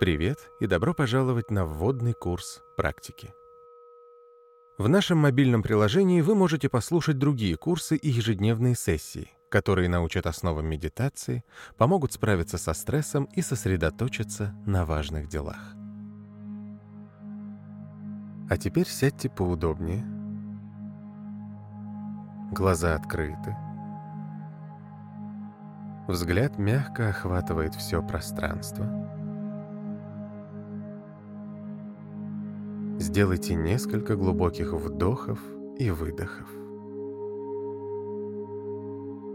Привет 0.00 0.38
и 0.60 0.66
добро 0.66 0.94
пожаловать 0.94 1.50
на 1.50 1.66
вводный 1.66 2.14
курс 2.14 2.62
практики. 2.74 3.34
В 4.78 4.88
нашем 4.88 5.18
мобильном 5.18 5.62
приложении 5.62 6.22
вы 6.22 6.34
можете 6.34 6.70
послушать 6.70 7.18
другие 7.18 7.58
курсы 7.58 7.96
и 7.96 8.08
ежедневные 8.08 8.74
сессии, 8.76 9.30
которые 9.50 9.90
научат 9.90 10.24
основам 10.24 10.64
медитации, 10.64 11.44
помогут 11.76 12.14
справиться 12.14 12.56
со 12.56 12.72
стрессом 12.72 13.24
и 13.34 13.42
сосредоточиться 13.42 14.54
на 14.64 14.86
важных 14.86 15.28
делах. 15.28 15.74
А 18.48 18.56
теперь 18.56 18.86
сядьте 18.86 19.28
поудобнее. 19.28 20.02
Глаза 22.52 22.94
открыты. 22.94 23.54
Взгляд 26.08 26.56
мягко 26.56 27.10
охватывает 27.10 27.74
все 27.74 28.02
пространство. 28.02 29.19
Сделайте 33.00 33.54
несколько 33.54 34.14
глубоких 34.14 34.74
вдохов 34.74 35.40
и 35.78 35.90
выдохов. 35.90 36.46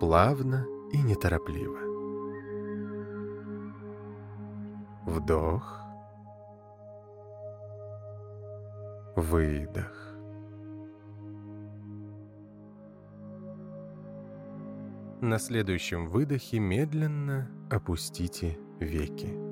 Плавно 0.00 0.66
и 0.92 1.02
неторопливо. 1.02 1.76
Вдох. 5.04 5.78
Выдох. 9.14 10.14
На 15.20 15.38
следующем 15.38 16.06
выдохе 16.06 16.60
медленно 16.60 17.50
опустите 17.70 18.58
веки. 18.78 19.49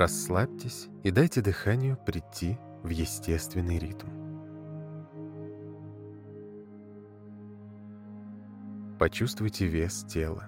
Расслабьтесь 0.00 0.88
и 1.02 1.10
дайте 1.10 1.42
дыханию 1.42 1.98
прийти 2.06 2.58
в 2.82 2.88
естественный 2.88 3.78
ритм. 3.78 4.08
Почувствуйте 8.98 9.66
вес 9.66 10.02
тела, 10.04 10.44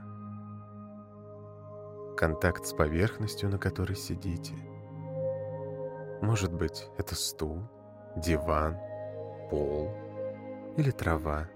контакт 2.17 2.65
с 2.65 2.73
поверхностью, 2.73 3.51
на 3.51 3.59
которой 3.59 3.95
сидите. 3.95 4.55
Может 6.23 6.55
быть, 6.55 6.89
это 6.97 7.15
стул, 7.15 7.61
диван, 8.17 8.79
пол 9.51 9.91
или 10.79 10.91
трава. 10.93 11.47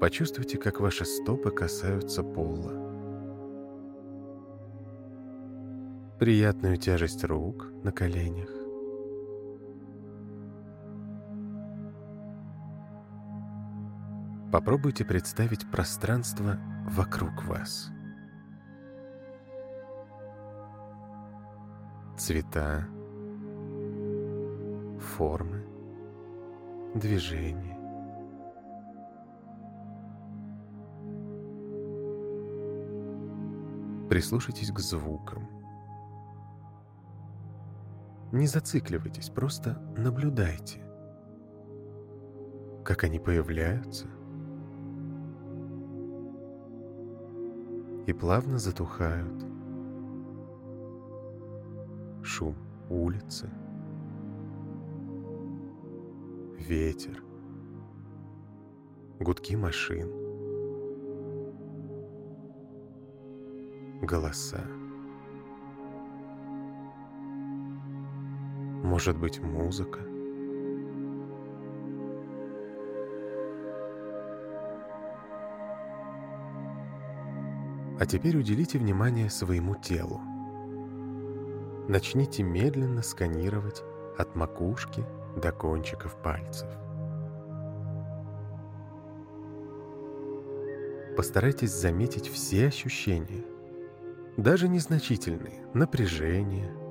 Почувствуйте, 0.00 0.56
как 0.56 0.80
ваши 0.80 1.04
стопы 1.04 1.50
касаются 1.50 2.22
пола. 2.22 2.83
Приятную 6.18 6.76
тяжесть 6.76 7.24
рук 7.24 7.72
на 7.82 7.90
коленях. 7.90 8.48
Попробуйте 14.52 15.04
представить 15.04 15.68
пространство 15.68 16.56
вокруг 16.86 17.44
вас. 17.44 17.90
Цвета, 22.16 22.86
формы, 25.16 25.66
движения. 26.94 27.74
Прислушайтесь 34.08 34.70
к 34.70 34.78
звукам. 34.78 35.63
Не 38.34 38.48
зацикливайтесь, 38.48 39.30
просто 39.30 39.78
наблюдайте, 39.96 40.80
как 42.84 43.04
они 43.04 43.20
появляются. 43.20 44.08
И 48.08 48.12
плавно 48.12 48.58
затухают. 48.58 49.40
Шум 52.24 52.56
улицы, 52.90 53.48
ветер, 56.58 57.22
гудки 59.20 59.54
машин, 59.54 60.10
голоса. 64.02 64.83
Может 68.84 69.16
быть, 69.16 69.40
музыка? 69.40 69.98
А 77.98 78.04
теперь 78.06 78.36
уделите 78.36 78.76
внимание 78.76 79.30
своему 79.30 79.74
телу. 79.74 80.20
Начните 81.88 82.42
медленно 82.42 83.00
сканировать 83.00 83.82
от 84.18 84.36
макушки 84.36 85.02
до 85.34 85.50
кончиков 85.50 86.14
пальцев. 86.22 86.68
Постарайтесь 91.16 91.72
заметить 91.72 92.28
все 92.28 92.66
ощущения, 92.66 93.46
даже 94.36 94.68
незначительные, 94.68 95.64
напряжение– 95.72 96.70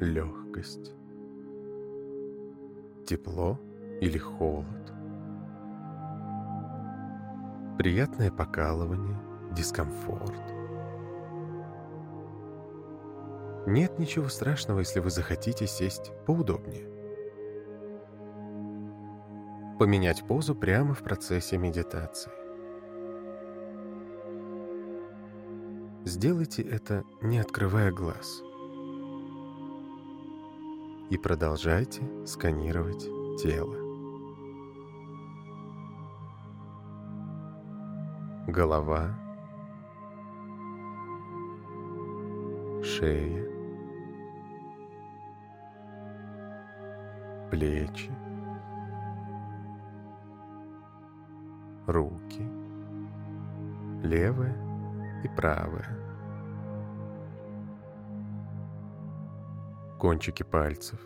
легкость, 0.00 0.92
тепло 3.06 3.60
или 4.00 4.16
холод, 4.16 4.66
приятное 7.76 8.30
покалывание, 8.30 9.18
дискомфорт. 9.52 10.40
Нет 13.66 13.98
ничего 13.98 14.28
страшного, 14.28 14.78
если 14.78 15.00
вы 15.00 15.10
захотите 15.10 15.66
сесть 15.66 16.12
поудобнее. 16.26 16.88
Поменять 19.78 20.26
позу 20.26 20.54
прямо 20.54 20.94
в 20.94 21.02
процессе 21.02 21.58
медитации. 21.58 22.32
Сделайте 26.06 26.62
это, 26.62 27.04
не 27.20 27.38
открывая 27.38 27.92
глаз– 27.92 28.42
и 31.10 31.18
продолжайте 31.18 32.02
сканировать 32.24 33.04
тело. 33.42 33.76
Голова, 38.46 39.18
шея, 42.82 43.44
плечи, 47.50 48.10
руки, 51.88 52.48
левая 54.04 54.56
и 55.24 55.28
правая. 55.28 56.09
Кончики 60.00 60.42
пальцев. 60.42 60.98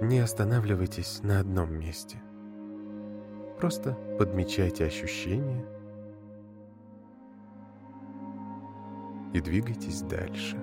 Не 0.00 0.20
останавливайтесь 0.20 1.22
на 1.24 1.40
одном 1.40 1.76
месте. 1.76 2.18
Просто 3.58 3.94
подмечайте 4.16 4.84
ощущения 4.86 5.66
и 9.32 9.40
двигайтесь 9.40 10.02
дальше. 10.02 10.56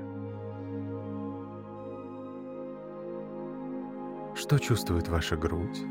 Что 4.36 4.58
чувствует 4.58 5.10
ваша 5.10 5.36
грудь? 5.36 5.84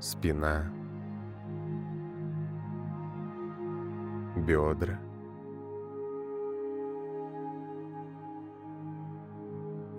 Спина. 0.00 0.70
Бедра. 4.42 5.00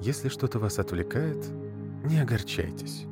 Если 0.01 0.29
что-то 0.29 0.59
вас 0.59 0.79
отвлекает, 0.79 1.45
не 2.03 2.19
огорчайтесь. 2.19 3.05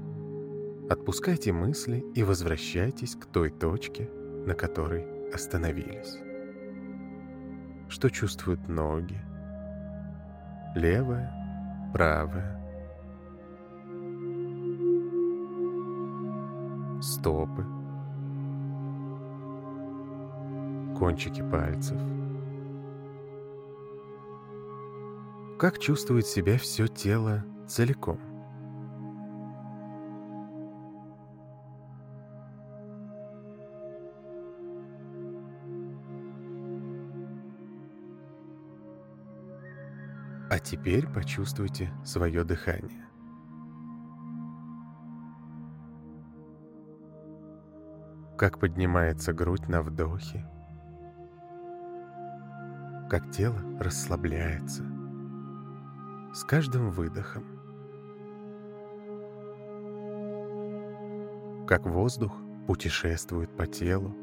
Отпускайте 0.90 1.54
мысли 1.54 2.04
и 2.16 2.24
возвращайтесь 2.24 3.16
к 3.16 3.26
той 3.26 3.50
точке, 3.50 4.10
на 4.46 4.56
которой 4.56 5.32
остановились. 5.34 6.18
Что 7.88 8.10
чувствуют 8.10 8.68
ноги? 8.68 9.20
Левая 10.76 11.42
правая. 11.94 12.58
Стопы. 17.02 17.81
Кончики 21.02 21.42
пальцев. 21.42 22.00
Как 25.58 25.80
чувствует 25.80 26.28
себя 26.28 26.60
все 26.60 26.86
тело 26.86 27.44
целиком? 27.68 28.20
А 40.52 40.60
теперь 40.60 41.08
почувствуйте 41.08 41.92
свое 42.06 42.44
дыхание. 42.44 43.08
Как 48.38 48.60
поднимается 48.60 49.34
грудь 49.34 49.68
на 49.68 49.82
вдохе, 49.82 50.48
как 53.12 53.30
тело 53.30 53.60
расслабляется. 53.78 54.86
С 56.34 56.46
каждым 56.46 56.90
выдохом, 56.92 57.44
как 61.68 61.86
воздух 61.86 62.34
путешествует 62.68 63.54
по 63.58 63.68
телу, 63.68 64.16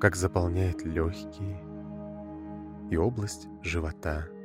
как 0.00 0.16
заполняет 0.16 0.84
легкие 0.84 1.62
и 2.90 2.96
область 2.96 3.46
живота– 3.62 4.26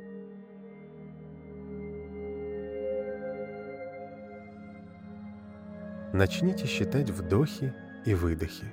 Начните 6.12 6.66
считать 6.68 7.10
вдохи 7.10 7.74
и 8.04 8.14
выдохи. 8.14 8.72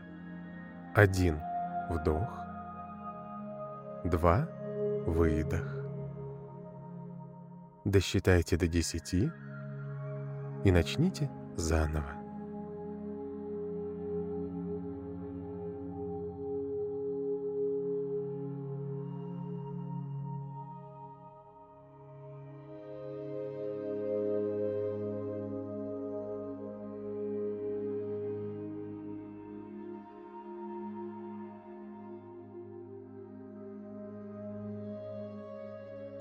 Один 0.93 1.39
вдох, 1.89 2.40
два 4.03 4.47
выдох. 5.05 5.81
Досчитайте 7.85 8.57
до 8.57 8.67
десяти 8.67 9.31
и 10.63 10.71
начните 10.71 11.29
заново. 11.55 12.20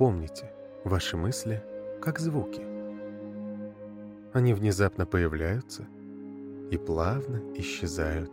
Помните, 0.00 0.50
ваши 0.82 1.18
мысли 1.18 1.62
как 2.00 2.20
звуки. 2.20 2.62
Они 4.32 4.54
внезапно 4.54 5.04
появляются 5.04 5.86
и 6.70 6.78
плавно 6.78 7.42
исчезают. 7.54 8.30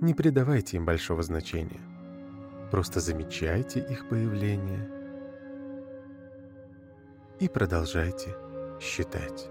Не 0.00 0.14
придавайте 0.14 0.78
им 0.78 0.86
большого 0.86 1.22
значения. 1.22 1.82
Просто 2.70 3.00
замечайте 3.00 3.80
их 3.80 4.08
появление 4.08 4.88
и 7.38 7.46
продолжайте 7.46 8.34
считать. 8.80 9.50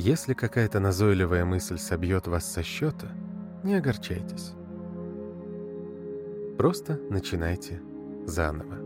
Если 0.00 0.32
какая-то 0.32 0.78
назойливая 0.78 1.44
мысль 1.44 1.76
собьет 1.76 2.28
вас 2.28 2.44
со 2.44 2.62
счета, 2.62 3.08
не 3.64 3.74
огорчайтесь. 3.74 4.52
Просто 6.56 7.00
начинайте 7.10 7.82
заново. 8.24 8.76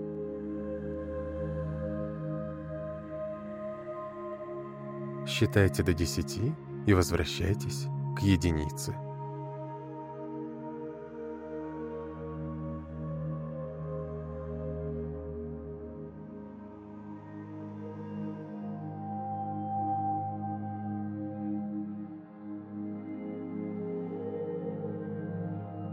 Считайте 5.27 5.83
до 5.83 5.93
десяти 5.93 6.55
и 6.87 6.95
возвращайтесь 6.95 7.89
к 8.19 8.23
единице. 8.23 8.95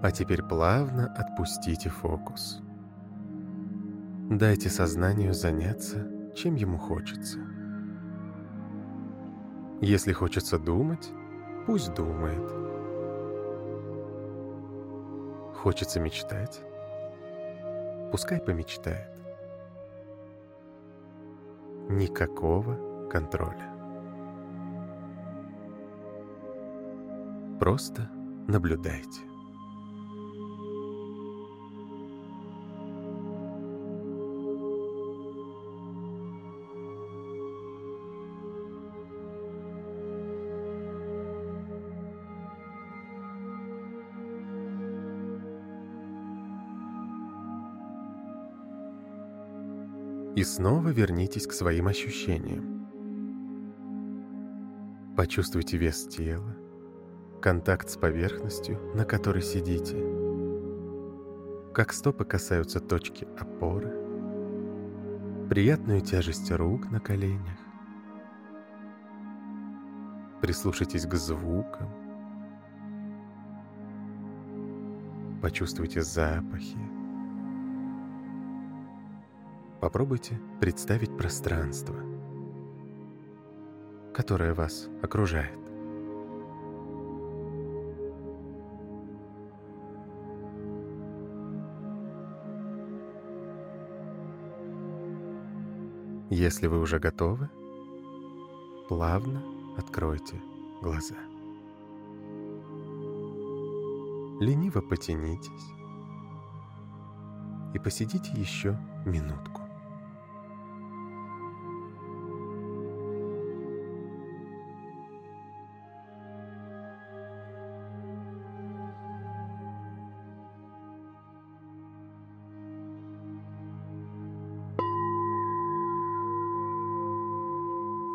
А 0.01 0.12
теперь 0.12 0.42
плавно 0.42 1.13
отпустите 1.13 1.90
фокус. 1.90 2.62
Дайте 4.30 4.69
сознанию 4.69 5.34
заняться, 5.34 6.07
чем 6.36 6.56
ему 6.56 6.78
хочется. 6.78 7.40
Если 9.81 10.13
хочется 10.13 10.57
думать, 10.57 11.12
пусть 11.66 11.94
думает. 11.94 12.50
Хочется 15.57 16.00
мечтать, 16.00 16.62
пускай 18.12 18.40
помечтает. 18.40 19.10
Никакого 21.90 23.10
контроля. 23.10 23.74
Просто 27.59 28.09
наблюдайте. 28.47 29.29
И 50.36 50.44
снова 50.44 50.90
вернитесь 50.90 51.48
к 51.48 51.52
своим 51.52 51.88
ощущениям. 51.88 52.88
Почувствуйте 55.18 55.78
вес 55.78 56.07
тела, 56.07 56.56
контакт 57.42 57.90
с 57.90 57.98
поверхностью, 57.98 58.80
на 58.95 59.04
которой 59.04 59.42
сидите, 59.42 59.98
как 61.74 61.92
стопы 61.92 62.24
касаются 62.24 62.80
точки 62.80 63.28
опоры, 63.38 63.92
приятную 65.50 66.02
тяжесть 66.02 66.52
рук 66.52 66.90
на 66.90 67.00
коленях. 67.00 67.57
Прислушайтесь 70.42 71.06
к 71.06 71.16
звукам, 71.16 71.90
почувствуйте 75.42 76.02
запахи, 76.02 76.78
Попробуйте 79.80 80.38
представить 80.59 81.16
пространство, 81.16 81.95
которое 84.14 84.54
вас 84.54 84.90
окружает. 85.02 85.57
Если 96.30 96.68
вы 96.68 96.80
уже 96.80 97.00
готовы, 97.00 97.50
плавно 98.90 99.42
откройте 99.78 100.42
глаза. 100.81 101.16
Лениво 104.42 104.81
потянитесь 104.81 105.74
и 107.74 107.80
посидите 107.80 108.31
еще 108.33 108.78
минутку. 109.06 109.69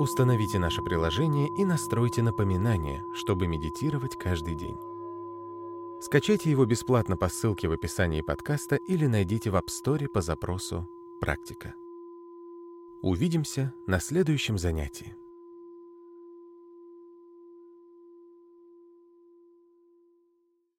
Установите 0.04 0.58
наше 0.58 0.82
приложение 0.82 1.48
и 1.56 1.64
настройте 1.64 2.20
напоминания, 2.20 3.02
чтобы 3.14 3.46
медитировать 3.46 4.18
каждый 4.18 4.54
день. 4.54 4.76
Скачайте 5.98 6.50
его 6.50 6.66
бесплатно 6.66 7.16
по 7.16 7.30
ссылке 7.30 7.68
в 7.68 7.72
описании 7.72 8.20
подкаста 8.20 8.76
или 8.76 9.06
найдите 9.06 9.48
в 9.48 9.56
App 9.56 9.68
Store 9.68 10.06
по 10.08 10.20
запросу 10.20 10.86
«Практика». 11.22 11.72
Увидимся 13.00 13.72
на 13.86 13.98
следующем 13.98 14.58
занятии. 14.58 15.16